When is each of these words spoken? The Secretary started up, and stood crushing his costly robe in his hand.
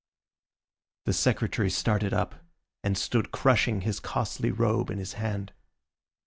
The 1.05 1.13
Secretary 1.13 1.69
started 1.69 2.11
up, 2.11 2.43
and 2.83 2.97
stood 2.97 3.31
crushing 3.31 3.81
his 3.81 3.99
costly 3.99 4.49
robe 4.49 4.89
in 4.89 4.97
his 4.97 5.13
hand. 5.13 5.53